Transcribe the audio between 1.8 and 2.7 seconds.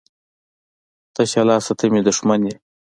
مي دښمن يي.